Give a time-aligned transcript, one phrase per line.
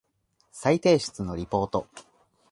[0.51, 1.87] 再提出のリポート